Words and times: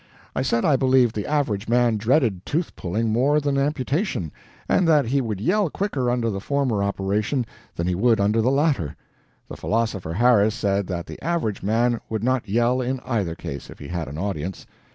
I 0.35 0.41
said 0.41 0.65
I 0.65 0.77
believed 0.77 1.15
the 1.15 1.27
average 1.27 1.67
man 1.69 1.97
dreaded 1.97 2.43
tooth 2.43 2.75
pulling 2.75 3.11
more 3.13 3.39
than 3.39 3.55
amputation, 3.59 4.31
and 4.67 4.87
that 4.87 5.05
he 5.05 5.21
would 5.21 5.39
yell 5.39 5.69
quicker 5.69 6.09
under 6.09 6.31
the 6.31 6.39
former 6.39 6.81
operation 6.81 7.45
than 7.75 7.85
he 7.85 7.93
would 7.93 8.19
under 8.19 8.41
the 8.41 8.49
latter. 8.49 8.95
The 9.47 9.57
philosopher 9.57 10.13
Harris 10.15 10.55
said 10.55 10.87
that 10.87 11.05
the 11.05 11.23
average 11.23 11.61
man 11.61 12.01
would 12.09 12.23
not 12.23 12.49
yell 12.49 12.81
in 12.81 12.99
either 13.01 13.35
case 13.35 13.69
if 13.69 13.77
he 13.77 13.89
had 13.89 14.07
an 14.07 14.17
audience. 14.17 14.65